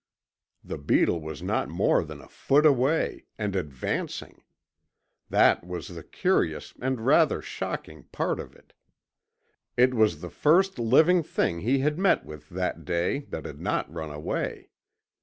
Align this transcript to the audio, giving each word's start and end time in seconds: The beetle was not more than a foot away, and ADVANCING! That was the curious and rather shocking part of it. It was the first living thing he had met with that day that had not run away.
The 0.63 0.79
beetle 0.79 1.21
was 1.21 1.43
not 1.43 1.69
more 1.69 2.03
than 2.03 2.21
a 2.21 2.27
foot 2.27 2.65
away, 2.65 3.25
and 3.37 3.55
ADVANCING! 3.55 4.41
That 5.29 5.63
was 5.63 5.89
the 5.89 6.01
curious 6.01 6.73
and 6.81 7.05
rather 7.05 7.39
shocking 7.39 8.05
part 8.05 8.39
of 8.39 8.55
it. 8.55 8.73
It 9.77 9.93
was 9.93 10.21
the 10.21 10.31
first 10.31 10.79
living 10.79 11.21
thing 11.21 11.59
he 11.59 11.81
had 11.85 11.99
met 11.99 12.25
with 12.25 12.49
that 12.49 12.83
day 12.83 13.19
that 13.29 13.45
had 13.45 13.61
not 13.61 13.93
run 13.93 14.09
away. 14.09 14.69